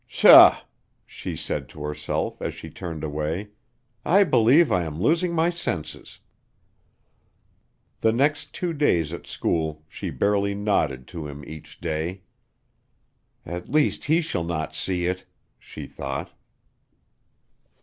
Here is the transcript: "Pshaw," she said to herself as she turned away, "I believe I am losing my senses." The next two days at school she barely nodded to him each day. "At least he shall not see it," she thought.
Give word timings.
"Pshaw," 0.07 0.61
she 1.05 1.35
said 1.35 1.69
to 1.69 1.83
herself 1.83 2.41
as 2.41 2.55
she 2.55 2.71
turned 2.71 3.03
away, 3.03 3.49
"I 4.03 4.23
believe 4.23 4.71
I 4.71 4.83
am 4.83 4.99
losing 4.99 5.31
my 5.31 5.51
senses." 5.51 6.17
The 7.99 8.11
next 8.11 8.51
two 8.51 8.73
days 8.73 9.13
at 9.13 9.27
school 9.27 9.83
she 9.87 10.09
barely 10.09 10.55
nodded 10.55 11.07
to 11.09 11.27
him 11.27 11.43
each 11.45 11.79
day. 11.79 12.23
"At 13.45 13.69
least 13.69 14.05
he 14.05 14.21
shall 14.21 14.43
not 14.43 14.73
see 14.73 15.05
it," 15.05 15.25
she 15.59 15.85
thought. 15.85 16.31